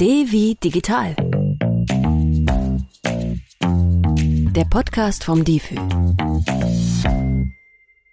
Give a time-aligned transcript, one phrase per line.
[0.00, 1.16] D wie digital.
[3.60, 5.74] Der Podcast vom DIFÜ.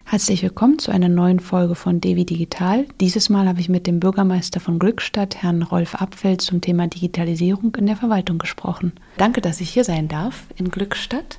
[0.04, 2.88] Herzlich willkommen zu einer neuen Folge von Devi Digital.
[3.00, 7.76] Dieses Mal habe ich mit dem Bürgermeister von Glückstadt, Herrn Rolf Abfeld, zum Thema Digitalisierung
[7.76, 8.94] in der Verwaltung gesprochen.
[9.20, 11.38] Danke, dass ich hier sein darf in Glückstadt.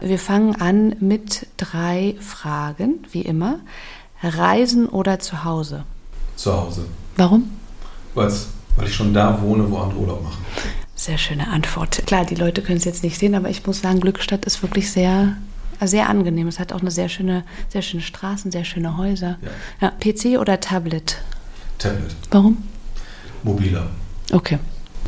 [0.00, 3.60] Wir fangen an mit drei Fragen, wie immer.
[4.20, 5.84] Reisen oder zu Hause?
[6.34, 6.86] Zu Hause.
[7.16, 7.48] Warum?
[8.14, 10.44] Weil's, weil ich schon da wohne, wo andere Urlaub machen.
[10.94, 12.02] Sehr schöne Antwort.
[12.06, 14.90] Klar, die Leute können es jetzt nicht sehen, aber ich muss sagen, Glückstadt ist wirklich
[14.90, 15.36] sehr,
[15.82, 16.48] sehr angenehm.
[16.48, 19.38] Es hat auch eine sehr schöne, sehr schöne Straßen, sehr schöne Häuser.
[19.80, 19.88] Ja.
[19.88, 21.18] Ja, PC oder Tablet?
[21.78, 22.58] Tablet, Warum?
[23.42, 23.88] mobiler,
[24.32, 24.58] Okay.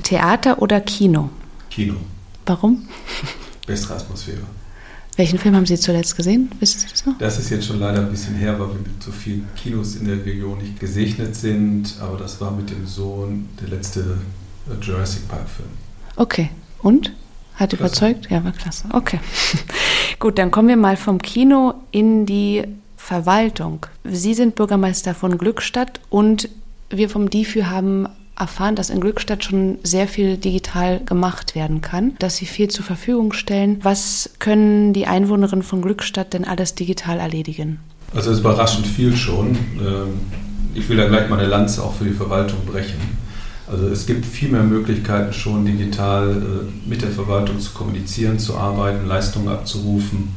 [0.03, 1.31] Theater oder Kino?
[1.71, 1.95] Kino,
[2.47, 2.87] Warum?
[3.67, 4.43] bessere Atmosphäre.
[5.19, 6.49] Welchen Film haben Sie zuletzt gesehen?
[6.61, 7.19] Wissen Sie das noch?
[7.19, 10.07] Das ist jetzt schon leider ein bisschen her, weil wir mit so vielen Kinos in
[10.07, 11.97] der Region nicht gesegnet sind.
[12.01, 14.19] Aber das war mit dem Sohn der letzte
[14.71, 15.69] äh, Jurassic Park-Film.
[16.15, 16.51] Okay.
[16.83, 17.13] Und?
[17.57, 17.83] Hat Klasse.
[17.83, 18.31] überzeugt?
[18.31, 18.87] Ja, war klasse.
[18.93, 19.19] Okay.
[20.21, 22.63] Gut, dann kommen wir mal vom Kino in die
[22.97, 23.87] Verwaltung.
[24.05, 26.49] Sie sind Bürgermeister von Glückstadt und
[26.91, 28.07] wir vom DIFÜ haben
[28.39, 32.85] erfahren, dass in Glückstadt schon sehr viel digital gemacht werden kann, dass sie viel zur
[32.85, 33.79] Verfügung stellen.
[33.83, 37.81] Was können die Einwohnerinnen von Glückstadt denn alles digital erledigen?
[38.15, 39.57] Also es ist überraschend viel schon.
[39.81, 40.21] Ähm,
[40.75, 43.01] Ich will da gleich mal eine Lanze auch für die Verwaltung brechen.
[43.71, 48.57] Also es gibt viel mehr Möglichkeiten schon digital äh, mit der Verwaltung zu kommunizieren, zu
[48.57, 50.29] arbeiten, Leistungen abzurufen.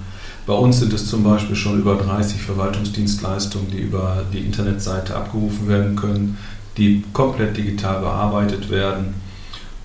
[0.48, 5.68] Bei uns sind es zum Beispiel schon über 30 Verwaltungsdienstleistungen, die über die Internetseite abgerufen
[5.68, 6.38] werden können,
[6.82, 9.14] die komplett digital bearbeitet werden.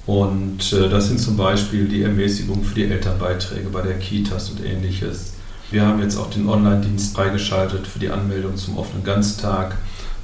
[0.07, 4.65] Und äh, das sind zum Beispiel die Ermäßigung für die Elternbeiträge bei der Kitas und
[4.65, 5.35] ähnliches.
[5.71, 9.77] Wir haben jetzt auch den Online-Dienst freigeschaltet für die Anmeldung zum offenen Ganztag.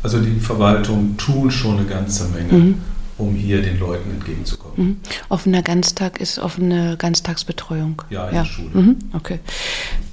[0.02, 2.74] Also die Verwaltung tun schon eine ganze Menge, Mhm.
[3.18, 4.61] um hier den Leuten entgegenzukommen.
[4.76, 4.96] Mhm.
[5.28, 8.02] Offener Ganztag ist offene Ganztagsbetreuung.
[8.10, 8.70] Ja, in der Schule.
[8.72, 8.96] Mhm.
[9.12, 9.38] Okay.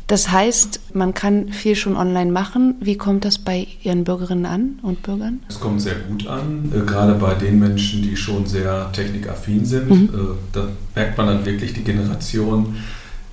[0.09, 2.75] Das heißt, man kann viel schon online machen.
[2.79, 5.41] Wie kommt das bei Ihren Bürgerinnen an und Bürgern?
[5.47, 9.87] Es kommt sehr gut an, äh, gerade bei den Menschen, die schon sehr technikaffin sind.
[9.87, 10.09] Mhm.
[10.11, 12.77] Äh, da merkt man dann wirklich die Generation,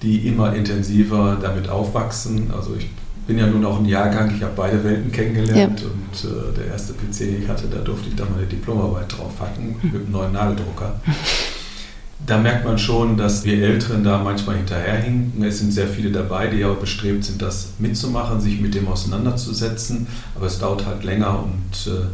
[0.02, 2.50] die immer intensiver damit aufwachsen.
[2.54, 2.90] Also ich
[3.26, 6.92] bin ja nun auch ein Jahrgang, ich habe beide Welten kennengelernt und äh, der erste
[6.92, 10.32] PC, den ich hatte, da durfte ich dann meine Diplomarbeit drauf hacken mit einem neuen
[10.32, 11.00] Nadeldrucker.
[12.24, 15.44] Da merkt man schon, dass wir Älteren da manchmal hinterherhinken.
[15.44, 20.06] Es sind sehr viele dabei, die aber bestrebt sind, das mitzumachen, sich mit dem auseinanderzusetzen.
[20.34, 22.06] Aber es dauert halt länger und äh,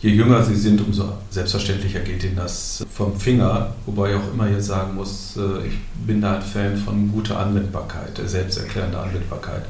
[0.00, 3.74] je jünger sie sind, umso selbstverständlicher geht ihnen das vom Finger.
[3.84, 7.38] Wobei ich auch immer hier sagen muss, äh, ich bin da ein Fan von guter
[7.38, 9.64] Anwendbarkeit, äh, selbsterklärender Anwendbarkeit.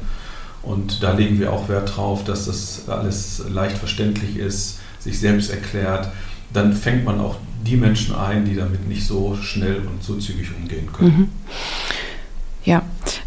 [0.63, 5.51] Und da legen wir auch Wert drauf, dass das alles leicht verständlich ist, sich selbst
[5.51, 6.09] erklärt.
[6.53, 7.37] Dann fängt man auch
[7.67, 11.17] die Menschen ein, die damit nicht so schnell und so zügig umgehen können.
[11.17, 11.29] Mhm.
[12.65, 12.83] Ja.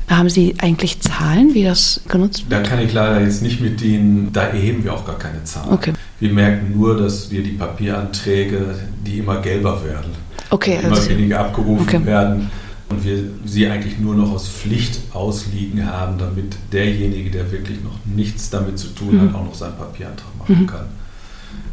[0.07, 2.67] Haben Sie eigentlich Zahlen, wie das genutzt Da wird?
[2.67, 5.71] kann ich leider jetzt nicht mit Ihnen, da erheben wir auch gar keine Zahlen.
[5.73, 5.93] Okay.
[6.19, 8.75] Wir merken nur, dass wir die Papieranträge,
[9.05, 10.11] die immer gelber werden,
[10.49, 12.05] Okay, immer also, weniger abgerufen Okay.
[12.05, 12.51] werden
[12.91, 17.97] und wir sie eigentlich nur noch aus Pflicht ausliegen haben, damit derjenige, der wirklich noch
[18.05, 19.35] nichts damit zu tun hat, Mhm.
[19.35, 20.67] auch noch seinen Papierantrag machen Mhm.
[20.67, 20.85] kann.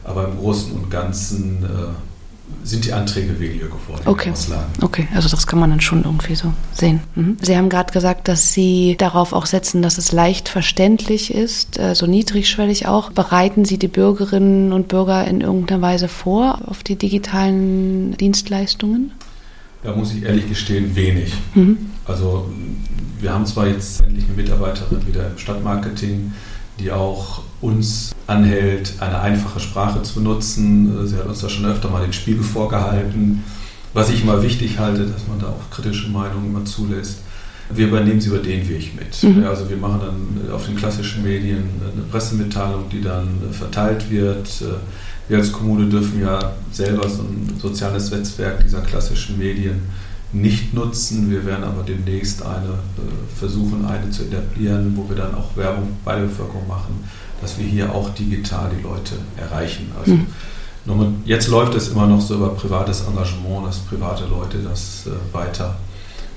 [0.04, 1.66] Aber im Großen und Ganzen äh,
[2.64, 4.02] sind die Anträge weniger geworden.
[4.06, 4.32] Okay.
[4.80, 7.00] Okay, also das kann man dann schon irgendwie so sehen.
[7.14, 7.36] Mhm.
[7.42, 11.94] Sie haben gerade gesagt, dass Sie darauf auch setzen, dass es leicht verständlich ist, äh,
[11.94, 13.10] so niedrigschwellig auch.
[13.10, 19.12] Bereiten Sie die Bürgerinnen und Bürger in irgendeiner Weise vor auf die digitalen Dienstleistungen?
[19.82, 21.32] Da muss ich ehrlich gestehen, wenig.
[21.54, 21.78] Mhm.
[22.04, 22.50] Also
[23.20, 26.32] wir haben zwar jetzt endlich eine Mitarbeiterin wieder im Stadtmarketing,
[26.80, 31.06] die auch uns anhält, eine einfache Sprache zu nutzen.
[31.06, 33.42] Sie hat uns da schon öfter mal den Spiegel vorgehalten,
[33.94, 37.20] was ich immer wichtig halte, dass man da auch kritische Meinungen immer zulässt.
[37.70, 39.22] Wir übernehmen sie über den Weg mit.
[39.22, 39.44] Mhm.
[39.44, 44.48] Also wir machen dann auf den klassischen Medien eine Pressemitteilung, die dann verteilt wird.
[45.28, 49.82] Wir als Kommune dürfen ja selber so ein soziales Netzwerk dieser klassischen Medien
[50.32, 51.30] nicht nutzen.
[51.30, 55.96] Wir werden aber demnächst eine äh, versuchen, eine zu etablieren, wo wir dann auch Werbung
[56.04, 57.04] bei der Bevölkerung machen,
[57.40, 59.90] dass wir hier auch digital die Leute erreichen.
[59.98, 61.22] Also Mhm.
[61.24, 65.76] jetzt läuft es immer noch so über privates Engagement, dass private Leute das äh, weiter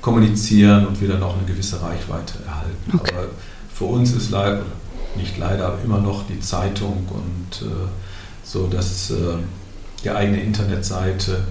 [0.01, 2.97] kommunizieren und wir dann auch eine gewisse Reichweite erhalten.
[2.97, 3.13] Okay.
[3.15, 3.27] Aber
[3.73, 4.63] für uns ist leider,
[5.15, 7.87] nicht leider, aber immer noch die Zeitung und äh,
[8.43, 9.15] so, dass äh,
[10.03, 11.43] die eigene Internetseite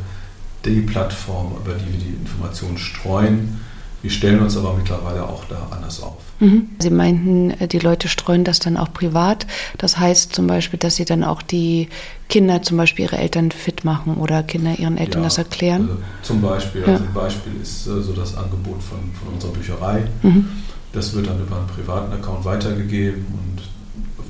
[0.65, 3.61] die Plattform, über die wir die Informationen streuen.
[4.03, 6.17] Wir stellen uns aber mittlerweile auch da anders auf.
[6.41, 6.71] Mhm.
[6.79, 9.47] Sie meinten, äh, die Leute streuen das dann auch privat.
[9.77, 11.89] Das heißt zum Beispiel, dass sie dann auch die
[12.29, 15.83] Kinder, zum Beispiel ihre Eltern fit machen oder Kinder ihren Eltern ja, das erklären.
[15.83, 16.87] Also zum Beispiel, ja.
[16.89, 20.05] also ein Beispiel ist äh, so das Angebot von, von unserer Bücherei.
[20.23, 20.49] Mhm.
[20.93, 23.63] Das wird dann über einen privaten Account weitergegeben und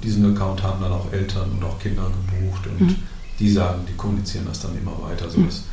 [0.03, 2.97] diesen Account haben dann auch Eltern und auch Kinder gebucht und mhm.
[3.39, 5.71] die sagen, die kommunizieren das dann immer weiter, sodass mhm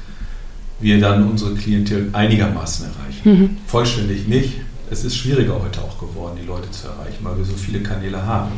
[0.80, 3.30] wir dann unsere Klientel einigermaßen erreichen.
[3.30, 3.58] Mhm.
[3.66, 4.54] Vollständig nicht.
[4.90, 8.26] Es ist schwieriger heute auch geworden, die Leute zu erreichen, weil wir so viele Kanäle
[8.26, 8.52] haben.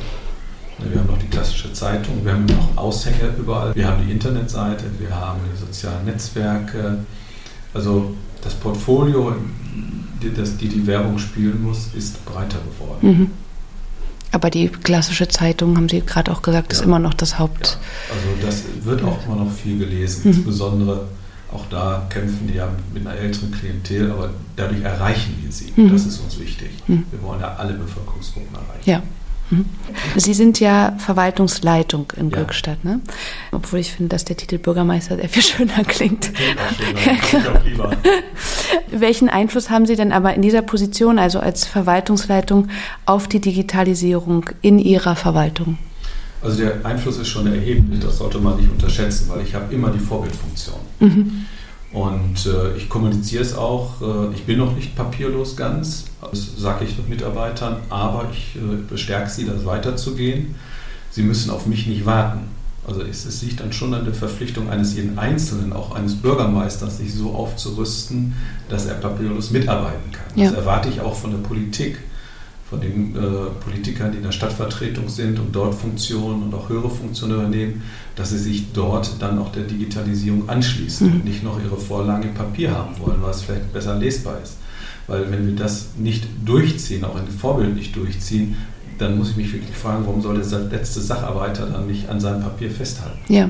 [0.78, 4.86] Wir haben noch die klassische Zeitung, wir haben noch Aushänge überall, wir haben die Internetseite,
[4.98, 7.00] wir haben die sozialen Netzwerke.
[7.74, 9.36] Also das Portfolio,
[10.36, 13.08] das die die Werbung spielen muss, ist breiter geworden.
[13.08, 13.32] Mhm.
[14.32, 16.80] Aber die klassische Zeitung, haben Sie gerade auch gesagt, ja.
[16.80, 17.78] ist immer noch das Haupt.
[18.10, 18.16] Ja.
[18.16, 20.36] Also das wird auch immer noch viel gelesen, mhm.
[20.36, 21.08] insbesondere
[21.52, 25.74] auch da kämpfen die ja mit einer älteren Klientel, aber dadurch erreichen wir sie.
[25.76, 25.92] Mhm.
[25.92, 26.70] Das ist uns wichtig.
[26.88, 27.06] Mhm.
[27.10, 28.90] Wir wollen ja alle Bevölkerungsgruppen erreichen.
[28.90, 29.02] Ja.
[29.50, 29.66] Mhm.
[30.16, 32.38] Sie sind ja Verwaltungsleitung in ja.
[32.38, 33.00] Glückstadt, ne?
[33.52, 36.32] Obwohl ich finde, dass der Titel Bürgermeister sehr viel schöner klingt.
[37.30, 37.62] Schöner.
[37.66, 37.92] lieber.
[38.92, 42.70] Welchen Einfluss haben Sie denn aber in dieser Position, also als Verwaltungsleitung,
[43.06, 45.78] auf die Digitalisierung in Ihrer Verwaltung?
[46.42, 49.90] Also der Einfluss ist schon erheblich, das sollte man nicht unterschätzen, weil ich habe immer
[49.90, 50.78] die Vorbildfunktion.
[51.00, 51.46] Mhm.
[51.92, 56.86] Und äh, ich kommuniziere es auch, äh, ich bin noch nicht papierlos ganz, das sage
[56.86, 60.56] ich den Mitarbeitern, aber ich äh, bestärke sie, das weiterzugehen.
[61.10, 62.42] Sie müssen auf mich nicht warten.
[62.88, 66.98] Also es, es liegt dann schon an der Verpflichtung eines jeden Einzelnen, auch eines Bürgermeisters,
[66.98, 68.34] sich so aufzurüsten,
[68.70, 70.26] dass er papierlos mitarbeiten kann.
[70.36, 71.98] Das erwarte ich auch von der Politik
[72.70, 73.20] von den äh,
[73.64, 77.82] Politikern, die in der Stadtvertretung sind und dort Funktionen und auch höhere Funktionen übernehmen,
[78.16, 81.14] dass sie sich dort dann auch der Digitalisierung anschließen mhm.
[81.16, 84.58] und nicht noch ihre Vorlagen im Papier haben wollen, weil es vielleicht besser lesbar ist.
[85.08, 88.56] Weil wenn wir das nicht durchziehen, auch ein Vorbild nicht durchziehen,
[89.00, 92.42] dann muss ich mich wirklich fragen, warum soll der letzte Sacharbeiter dann nicht an seinem
[92.42, 93.18] Papier festhalten?
[93.34, 93.50] Ja.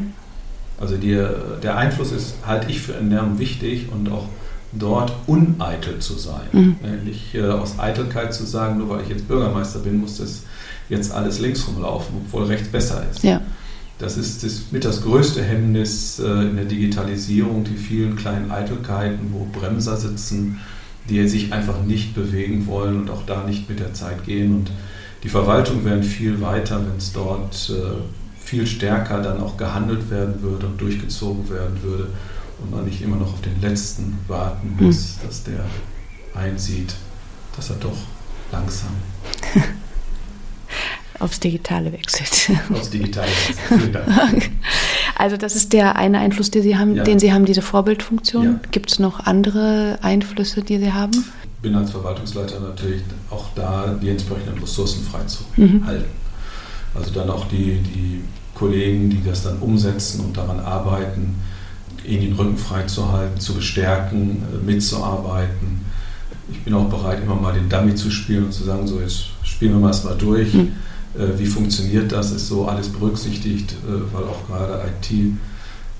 [0.79, 1.21] Also die,
[1.61, 4.29] der Einfluss ist, halte ich für enorm wichtig und auch
[4.71, 6.47] dort uneitel zu sein.
[6.51, 6.75] Mhm.
[7.03, 10.43] Nicht äh, aus Eitelkeit zu sagen, nur weil ich jetzt Bürgermeister bin, muss das
[10.89, 13.23] jetzt alles links rumlaufen, obwohl rechts besser ist.
[13.23, 13.41] Ja.
[13.97, 19.33] Das ist das, mit das größte Hemmnis äh, in der Digitalisierung, die vielen kleinen Eitelkeiten,
[19.33, 20.59] wo Bremser sitzen,
[21.09, 24.55] die sich einfach nicht bewegen wollen und auch da nicht mit der Zeit gehen.
[24.55, 24.71] Und
[25.23, 27.99] die Verwaltung wäre viel weiter, wenn es dort äh,
[28.39, 32.07] viel stärker dann auch gehandelt werden würde und durchgezogen werden würde
[32.61, 35.27] und man nicht immer noch auf den letzten warten muss, hm.
[35.27, 35.65] dass der
[36.33, 36.93] einsieht,
[37.55, 37.97] dass er doch
[38.51, 38.91] langsam
[41.19, 42.57] aufs Digitale wechselt.
[42.71, 44.51] Aufs Digitale wechselt.
[45.15, 47.03] Also das ist der eine Einfluss, den Sie haben, ja.
[47.03, 48.45] den Sie haben, diese Vorbildfunktion.
[48.45, 48.59] Ja.
[48.71, 51.11] Gibt es noch andere Einflüsse, die Sie haben?
[51.11, 55.81] Ich bin als Verwaltungsleiter natürlich auch da, die entsprechenden Ressourcen freizuhalten.
[55.81, 56.05] Mhm.
[56.95, 58.23] Also dann auch die, die
[58.55, 61.35] Kollegen, die das dann umsetzen und daran arbeiten,
[62.05, 65.85] ihnen den Rücken freizuhalten, zu bestärken, äh, mitzuarbeiten.
[66.51, 69.25] Ich bin auch bereit, immer mal den Dummy zu spielen und zu sagen, so jetzt
[69.43, 70.53] spielen wir mal erstmal durch.
[70.53, 70.71] Mhm.
[71.37, 72.31] Wie funktioniert das?
[72.31, 74.83] Ist so alles berücksichtigt, äh, weil auch gerade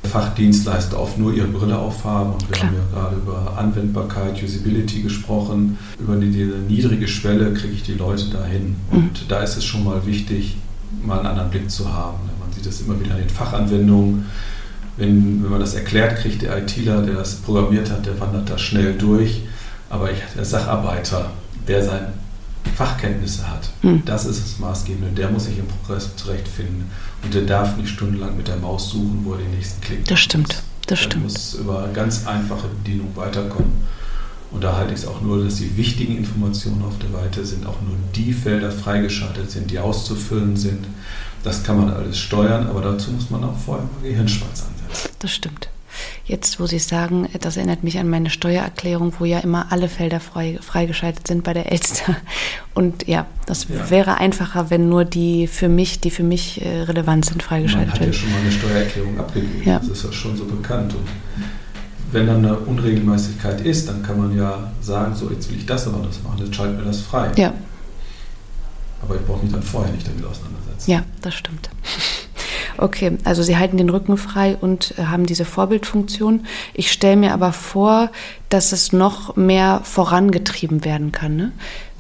[0.04, 2.34] IT-Fachdienstleister oft nur ihre Brille aufhaben.
[2.34, 2.68] Und wir Klar.
[2.68, 5.80] haben ja gerade über Anwendbarkeit, Usability gesprochen.
[6.00, 8.76] Über diese niedrige Schwelle kriege ich die Leute dahin.
[8.92, 8.98] Mhm.
[8.98, 10.58] Und da ist es schon mal wichtig,
[11.04, 12.20] mal einen anderen Blick zu haben.
[12.40, 14.26] Man sieht das immer wieder in den Fachanwendungen
[15.00, 18.58] wenn, wenn man das erklärt kriegt, der ITler, der das programmiert hat, der wandert da
[18.58, 19.42] schnell durch.
[19.90, 21.32] Aber ich, der Sacharbeiter,
[21.68, 22.14] der seine
[22.76, 24.04] Fachkenntnisse hat, hm.
[24.06, 25.10] das ist das Maßgebende.
[25.16, 26.92] Der muss sich im Progress zurechtfinden.
[27.24, 30.20] Und der darf nicht stundenlang mit der Maus suchen, wo er den nächsten Klick Das
[30.20, 31.24] stimmt, das der stimmt.
[31.24, 33.72] muss über ganz einfache Bedienung weiterkommen.
[34.52, 37.66] Und da halte ich es auch nur, dass die wichtigen Informationen auf der Seite sind,
[37.66, 40.88] auch nur die Felder freigeschaltet sind, die auszufüllen sind.
[41.44, 44.79] Das kann man alles steuern, aber dazu muss man auch vorher mal Gehirnschmalz ansetzen.
[45.20, 45.70] Das stimmt.
[46.26, 50.20] Jetzt, wo Sie sagen, das erinnert mich an meine Steuererklärung, wo ja immer alle Felder
[50.20, 52.16] frei, freigeschaltet sind bei der Elster.
[52.76, 53.90] Und ja, das ja.
[53.90, 58.02] wäre einfacher, wenn nur die für mich, die für mich äh, relevant sind, freigeschaltet werden.
[58.02, 59.64] Man hat ja schon mal eine Steuererklärung abgegeben.
[59.66, 59.80] Ja.
[59.80, 60.94] Das ist ja schon so bekannt.
[60.94, 61.08] Und
[62.12, 65.88] wenn dann eine Unregelmäßigkeit ist, dann kann man ja sagen, so jetzt will ich das
[65.88, 67.32] aber das machen, jetzt schalten wir das frei.
[67.36, 67.54] Ja.
[69.02, 70.92] Aber ich brauche mich dann vorher nicht damit auseinandersetzen.
[70.92, 71.70] Ja, das stimmt.
[72.82, 76.46] Okay, also Sie halten den Rücken frei und äh, haben diese Vorbildfunktion.
[76.74, 78.10] Ich stelle mir aber vor,
[78.48, 81.36] dass es noch mehr vorangetrieben werden kann.
[81.36, 81.52] Ne?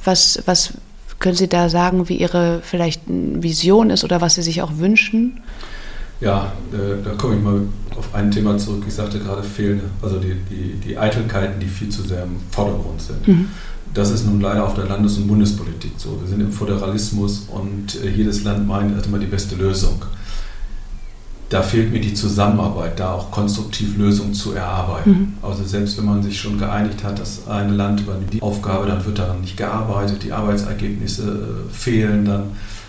[0.03, 0.73] Was, was
[1.19, 5.41] können Sie da sagen, wie Ihre vielleicht Vision ist oder was Sie sich auch wünschen?
[6.21, 7.61] Ja, äh, da komme ich mal
[7.97, 8.83] auf ein Thema zurück.
[8.87, 13.01] Ich sagte gerade fehlende, also die, die, die Eitelkeiten, die viel zu sehr im Vordergrund
[13.01, 13.27] sind.
[13.27, 13.47] Mhm.
[13.93, 16.19] Das ist nun leider auf der Landes- und Bundespolitik so.
[16.21, 20.01] Wir sind im Föderalismus und äh, jedes Land meint, hat immer die beste Lösung.
[21.49, 25.09] Da fehlt mir die Zusammenarbeit, da auch konstruktiv Lösungen zu erarbeiten.
[25.09, 25.33] Mhm.
[25.41, 29.03] Also selbst wenn man sich schon geeinigt hat, dass ein Land übernimmt die Aufgabe, dann
[29.03, 32.43] wird daran nicht gearbeitet, die Arbeitsergebnisse äh, fehlen dann.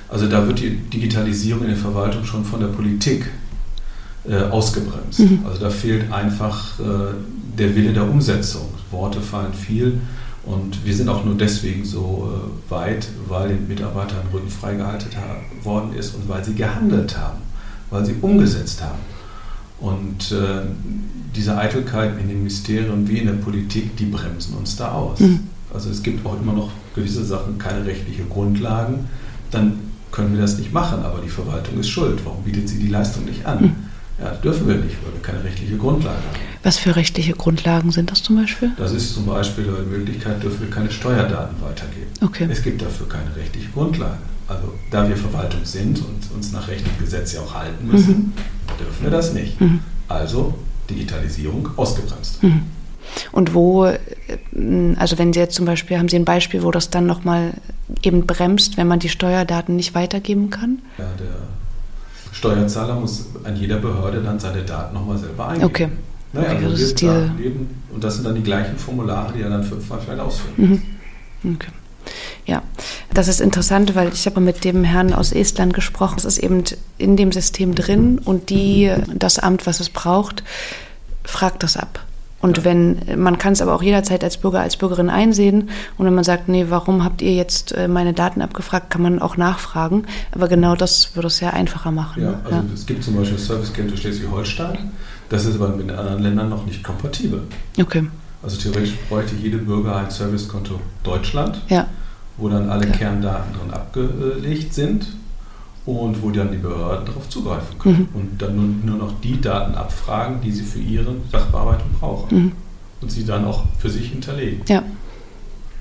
[0.09, 3.31] Also da wird die Digitalisierung in der Verwaltung schon von der Politik
[4.29, 5.21] äh, ausgebremst.
[5.21, 5.41] Mhm.
[5.49, 7.15] Also da fehlt einfach äh,
[7.59, 8.69] der Wille der Umsetzung.
[8.91, 10.01] Worte fallen viel
[10.45, 15.09] und wir sind auch nur deswegen so äh, weit, weil den Mitarbeitern Rücken freigehalten
[15.63, 17.39] worden ist und weil sie gehandelt haben,
[17.91, 18.99] weil sie umgesetzt haben.
[19.81, 20.63] Und äh,
[21.35, 25.21] diese Eitelkeiten in den Ministerien wie in der Politik, die bremsen uns da aus.
[25.21, 25.41] Mhm.
[25.73, 29.09] Also es gibt auch immer noch gewisse Sachen, keine rechtliche Grundlagen.
[29.51, 29.79] Dann
[30.13, 32.21] können wir das nicht machen, aber die Verwaltung ist schuld.
[32.25, 33.63] Warum bietet sie die Leistung nicht an?
[33.63, 33.73] Mhm.
[34.19, 36.39] Ja, das dürfen wir nicht, weil wir keine rechtliche Grundlage haben.
[36.63, 38.71] Was für rechtliche Grundlagen sind das zum Beispiel?
[38.77, 42.11] Das ist zum Beispiel die Möglichkeit, dürfen wir keine Steuerdaten weitergeben.
[42.21, 42.47] Okay.
[42.51, 44.19] Es gibt dafür keine rechtliche Grundlage.
[44.51, 48.15] Also da wir Verwaltung sind und uns nach Recht und Gesetz ja auch halten müssen,
[48.15, 48.33] mhm.
[48.81, 49.61] dürfen wir das nicht.
[49.61, 49.79] Mhm.
[50.09, 50.55] Also
[50.91, 52.43] Digitalisierung ausgebremst.
[52.43, 52.63] Mhm.
[53.31, 53.97] Und wo, äh,
[54.97, 57.55] also wenn Sie jetzt zum Beispiel, haben Sie ein Beispiel, wo das dann nochmal
[58.03, 60.81] eben bremst, wenn man die Steuerdaten nicht weitergeben kann?
[60.99, 65.67] Ja, der Steuerzahler muss an jeder Behörde dann seine Daten nochmal selber eingeben.
[65.67, 65.89] Okay.
[66.33, 67.33] Naja, okay, also das ist diese...
[67.93, 70.83] und das sind dann die gleichen Formulare, die er dann fünfmal vielleicht ausfüllen
[71.43, 71.55] mhm.
[71.55, 71.71] Okay.
[72.47, 72.63] Ja,
[73.13, 76.17] das ist interessant, weil ich habe mit dem Herrn aus Estland gesprochen.
[76.19, 76.65] Es ist eben
[76.99, 80.43] in dem System drin und die, das Amt, was es braucht,
[81.25, 82.01] fragt das ab.
[82.43, 85.69] Und wenn, man kann es aber auch jederzeit als Bürger, als Bürgerin einsehen.
[85.99, 89.21] Und wenn man sagt, nee, warum habt ihr jetzt äh, meine Daten abgefragt, kann man
[89.21, 90.05] auch nachfragen.
[90.33, 92.23] Aber genau das würde es ja einfacher machen.
[92.23, 92.41] Ja, ne?
[92.45, 92.65] also ja.
[92.73, 94.91] es gibt zum Beispiel das Service Center Schleswig-Holstein.
[95.29, 97.43] Das ist aber mit anderen Ländern noch nicht kompatibel.
[97.79, 98.07] Okay.
[98.43, 101.87] Also theoretisch bräuchte jede Bürger ein Servicekonto Deutschland, ja.
[102.39, 102.99] wo dann alle Klar.
[102.99, 105.07] Kerndaten drin abgelegt sind
[105.85, 108.21] und wo dann die Behörden darauf zugreifen können mhm.
[108.21, 112.53] und dann nur, nur, noch die Daten abfragen, die sie für ihre Sachbearbeitung brauchen mhm.
[113.03, 114.63] und sie dann auch für sich hinterlegen.
[114.69, 114.83] Ja.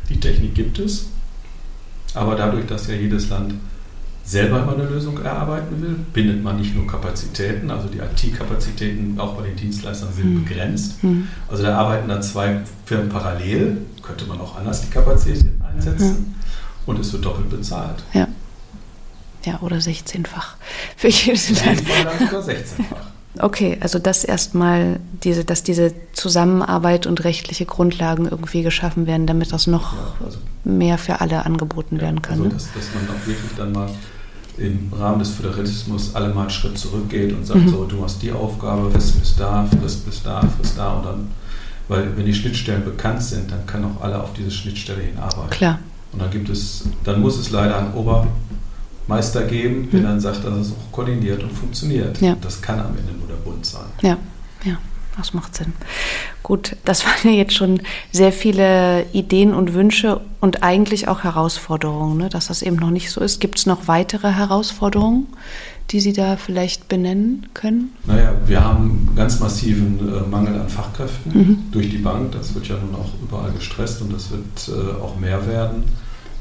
[0.09, 1.07] Die Technik gibt es,
[2.13, 3.53] aber dadurch, dass ja jedes Land
[4.23, 9.33] selber immer eine Lösung erarbeiten will, bindet man nicht nur Kapazitäten, also die IT-Kapazitäten auch
[9.35, 10.43] bei den Dienstleistern sind mhm.
[10.45, 11.03] begrenzt.
[11.03, 11.27] Mhm.
[11.47, 16.35] Also da arbeiten dann zwei Firmen parallel, könnte man auch anders die Kapazitäten einsetzen
[16.85, 18.03] und es wird doppelt bezahlt.
[18.13, 18.27] Ja.
[19.45, 20.57] Ja, oder 16-fach.
[20.97, 21.79] Für jedes Land.
[21.79, 23.08] sogar 16-fach.
[23.37, 29.53] Okay, also das erstmal, diese, dass diese Zusammenarbeit und rechtliche Grundlagen irgendwie geschaffen werden, damit
[29.53, 32.39] das noch ja, also, mehr für alle angeboten ja, werden kann.
[32.39, 32.49] Also, ne?
[32.49, 33.89] dass, dass, man auch wirklich dann mal
[34.57, 37.69] im Rahmen des Föderalismus alle mal einen Schritt zurückgeht und sagt, mhm.
[37.69, 41.27] so, du hast die Aufgabe, frist bis da, frist bis da, frist da und dann,
[41.87, 45.51] weil wenn die Schnittstellen bekannt sind, dann kann auch alle auf diese Schnittstelle hinarbeiten.
[45.51, 45.79] Klar.
[46.11, 48.27] Und dann gibt es, dann muss es leider ein Ober
[49.09, 50.03] Meister geben, der mhm.
[50.03, 52.21] dann sagt, dass es auch koordiniert und funktioniert.
[52.21, 52.37] Ja.
[52.39, 53.85] Das kann am Ende nur der Bund sein.
[54.01, 54.17] Ja,
[54.63, 54.77] ja.
[55.17, 55.73] Das macht Sinn.
[56.43, 62.17] Gut, das waren ja jetzt schon sehr viele Ideen und Wünsche und eigentlich auch Herausforderungen,
[62.17, 62.29] ne?
[62.29, 63.41] dass das eben noch nicht so ist.
[63.41, 65.27] Gibt es noch weitere Herausforderungen,
[65.89, 67.91] die Sie da vielleicht benennen können?
[68.05, 71.57] Naja, wir haben einen ganz massiven äh, Mangel an Fachkräften mhm.
[71.71, 72.31] durch die Bank.
[72.31, 75.83] Das wird ja nun auch überall gestresst und das wird äh, auch mehr werden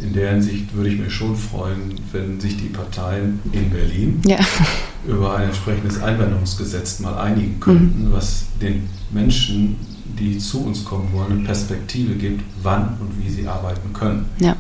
[0.00, 4.38] in der Hinsicht würde ich mich schon freuen, wenn sich die Parteien in Berlin ja.
[5.06, 8.12] über ein entsprechendes Einwanderungsgesetz mal einigen könnten, mhm.
[8.12, 9.76] was den Menschen,
[10.18, 14.26] die zu uns kommen wollen, eine Perspektive gibt, wann und wie sie arbeiten können.
[14.40, 14.56] Ja.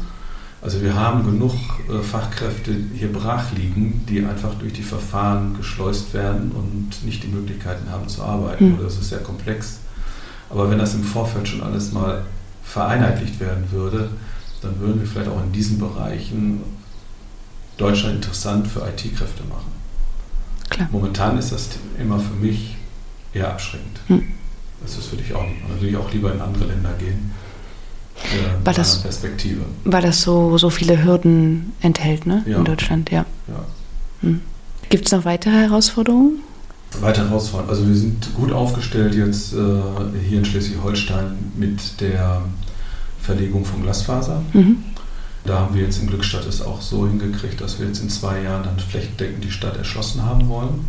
[0.60, 1.54] Also wir haben genug
[1.88, 7.28] äh, Fachkräfte hier brach liegen, die einfach durch die Verfahren geschleust werden und nicht die
[7.28, 8.70] Möglichkeiten haben zu arbeiten.
[8.70, 8.78] Mhm.
[8.78, 9.78] Oder es ist sehr komplex.
[10.50, 12.22] Aber wenn das im Vorfeld schon alles mal
[12.64, 14.10] vereinheitlicht werden würde,
[14.60, 16.62] dann würden wir vielleicht auch in diesen Bereichen
[17.76, 19.72] Deutschland interessant für IT-Kräfte machen.
[20.68, 20.88] Klar.
[20.92, 22.76] Momentan ist das immer für mich
[23.32, 24.00] eher abschreckend.
[24.08, 24.22] Hm.
[24.82, 25.62] Das ist für dich auch nicht.
[25.62, 27.32] Dann würde ich auch lieber in andere Länder gehen.
[28.16, 29.62] Äh, weil, das, Perspektive.
[29.84, 32.42] weil das so, so viele Hürden enthält, ne?
[32.46, 32.58] Ja.
[32.58, 33.24] In Deutschland, ja.
[33.46, 33.64] ja.
[34.22, 34.40] Hm.
[34.88, 36.40] Gibt es noch weitere Herausforderungen?
[37.00, 37.70] Weitere Herausforderungen.
[37.70, 39.56] Also wir sind gut aufgestellt jetzt äh,
[40.26, 42.42] hier in Schleswig-Holstein mit der
[43.28, 44.40] Verlegung von Glasfaser.
[44.54, 44.78] Mhm.
[45.44, 48.40] Da haben wir jetzt in Glückstadt es auch so hingekriegt, dass wir jetzt in zwei
[48.40, 50.86] Jahren dann flächendeckend die Stadt erschlossen haben wollen.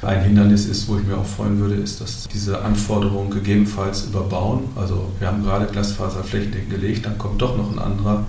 [0.00, 4.64] Ein Hindernis ist, wo ich mir auch freuen würde, ist, dass diese Anforderungen gegebenenfalls überbauen.
[4.76, 8.24] Also wir haben gerade Glasfaser flächendeckend gelegt, dann kommt doch noch ein anderer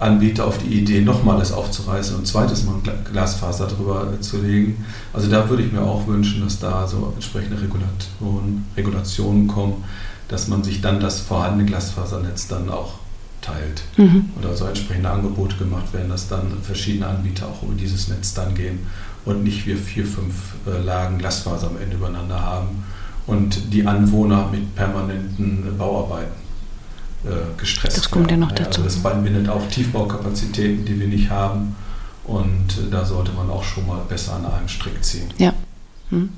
[0.00, 2.76] Anbieter auf die Idee, nochmal das aufzureißen und zweites Mal
[3.10, 4.84] Glasfaser drüber zu legen.
[5.12, 9.84] Also da würde ich mir auch wünschen, dass da so entsprechende Regulationen, Regulationen kommen,
[10.30, 12.94] dass man sich dann das vorhandene Glasfasernetz dann auch
[13.40, 14.30] teilt mhm.
[14.36, 18.54] und also entsprechende Angebote gemacht werden, dass dann verschiedene Anbieter auch über dieses Netz dann
[18.54, 18.86] gehen
[19.24, 22.84] und nicht wir vier, fünf äh, Lagen Glasfaser am Ende übereinander haben
[23.26, 26.32] und die Anwohner mit permanenten Bauarbeiten
[27.24, 28.42] äh, gestresst Das kommt werden.
[28.42, 28.82] ja noch dazu.
[28.82, 31.74] Also das bindet auch Tiefbaukapazitäten, die wir nicht haben
[32.24, 35.28] und äh, da sollte man auch schon mal besser an einem Strick ziehen.
[35.38, 35.54] Ja.
[36.10, 36.28] Hm.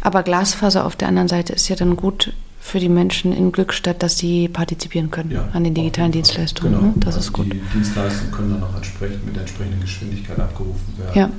[0.00, 2.32] Aber Glasfaser auf der anderen Seite ist ja dann gut
[2.68, 6.74] für die Menschen in Glückstadt, dass sie partizipieren können ja, an den digitalen Dienstleistungen.
[6.74, 6.86] Genau.
[6.86, 6.94] Ne?
[6.96, 7.46] Das also ist gut.
[7.52, 11.18] Die Dienstleistungen können dann auch entsprechend mit der entsprechenden Geschwindigkeit abgerufen werden.
[11.18, 11.30] Ja.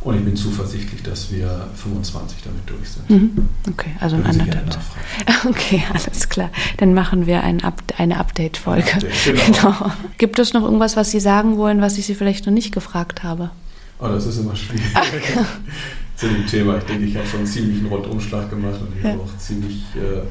[0.00, 3.08] Und ich bin zuversichtlich, dass wir 25 damit durch sind.
[3.08, 3.48] Mhm.
[3.70, 4.76] Okay, also ein anderthalb.
[5.48, 6.50] Okay, alles klar.
[6.76, 8.94] Dann machen wir ein Up eine Update-Folge.
[8.94, 9.72] Update, genau.
[9.72, 9.92] genau.
[10.18, 13.22] Gibt es noch irgendwas, was Sie sagen wollen, was ich Sie vielleicht noch nicht gefragt
[13.22, 13.50] habe?
[13.98, 14.82] Oh, das ist immer schwierig.
[16.24, 16.78] Zu dem Thema.
[16.78, 19.10] Ich denke, ich habe schon einen ziemlichen Rundumschlag gemacht und ich ja.
[19.10, 20.22] habe auch ziemlich äh,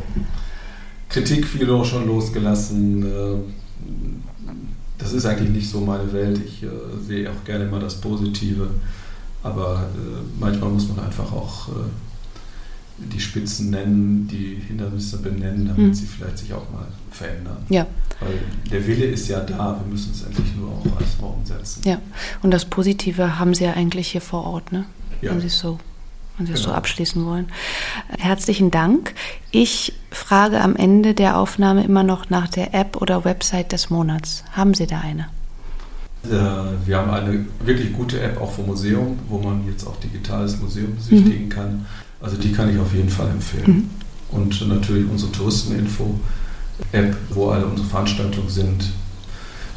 [1.07, 3.03] Kritik viel auch schon losgelassen.
[3.03, 3.35] Äh,
[4.97, 6.41] das ist eigentlich nicht so meine Welt.
[6.43, 6.67] Ich äh,
[7.05, 8.69] sehe auch gerne mal das Positive.
[9.43, 11.71] Aber äh, manchmal muss man einfach auch äh,
[12.97, 15.93] die Spitzen nennen, die Hindernisse benennen, damit mhm.
[15.93, 17.57] sie vielleicht sich auch mal verändern.
[17.69, 17.85] Ja.
[18.19, 18.39] Weil
[18.71, 21.81] der Wille ist ja da, wir müssen es endlich nur auch erstmal umsetzen.
[21.85, 21.99] Ja,
[22.41, 24.85] und das Positive haben Sie ja eigentlich hier vor Ort, ne?
[25.23, 25.31] Ja.
[25.31, 25.79] Wenn Sie es so,
[26.37, 26.65] wenn Sie genau.
[26.65, 27.47] so abschließen wollen.
[28.19, 29.13] Herzlichen Dank.
[29.51, 34.43] Ich frage am Ende der Aufnahme immer noch nach der App oder Website des Monats.
[34.51, 35.27] Haben Sie da eine?
[36.25, 36.29] Äh,
[36.85, 40.95] wir haben eine wirklich gute App auch vom Museum, wo man jetzt auch digitales Museum
[40.95, 41.49] besichtigen mhm.
[41.49, 41.85] kann.
[42.21, 43.89] Also die kann ich auf jeden Fall empfehlen.
[44.31, 44.37] Mhm.
[44.37, 48.91] Und natürlich unsere Touristeninfo-App, wo alle unsere Veranstaltungen sind,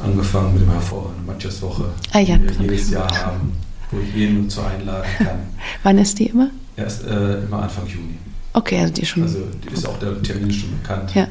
[0.02, 3.52] angefangen mit dem hervorragenden Matthias-Woche, ah, ja, die wir jedes Jahr haben,
[3.90, 5.38] wo ich jeden nur zu einladen kann.
[5.82, 6.50] Wann ist die immer?
[6.76, 8.18] Erst äh, immer Anfang Juni.
[8.52, 9.22] Okay, also die schon.
[9.22, 11.14] Also die ist auch der Termin schon bekannt.
[11.14, 11.28] Ja.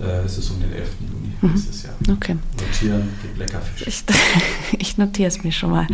[0.00, 0.88] Äh, es ist um den 11.
[1.00, 1.50] Juni mhm.
[1.50, 1.94] nächstes Jahr.
[2.10, 2.36] Okay.
[2.58, 3.86] Notieren, gibt lecker Fisch.
[3.86, 4.04] Ich,
[4.78, 5.86] ich notiere es mir schon mal.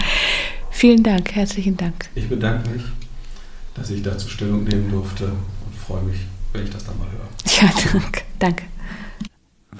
[0.70, 2.08] Vielen Dank, herzlichen Dank.
[2.14, 2.82] Ich bedanke mich,
[3.74, 6.20] dass ich dazu Stellung nehmen durfte und freue mich,
[6.52, 7.28] wenn ich das dann mal höre.
[7.62, 8.22] Ja, danke.
[8.38, 8.64] danke.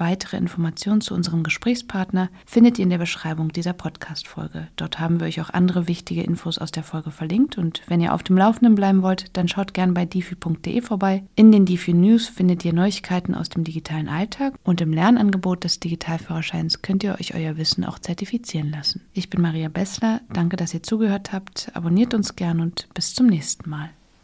[0.01, 4.67] Weitere Informationen zu unserem Gesprächspartner findet ihr in der Beschreibung dieser Podcast-Folge.
[4.75, 8.15] Dort haben wir euch auch andere wichtige Infos aus der Folge verlinkt und wenn ihr
[8.15, 11.23] auf dem Laufenden bleiben wollt, dann schaut gerne bei difi.de vorbei.
[11.35, 15.79] In den Difi News findet ihr Neuigkeiten aus dem digitalen Alltag und im Lernangebot des
[15.79, 19.01] Digitalführerscheins könnt ihr euch euer Wissen auch zertifizieren lassen.
[19.13, 23.27] Ich bin Maria Bessler, danke, dass ihr zugehört habt, abonniert uns gern und bis zum
[23.27, 23.91] nächsten Mal.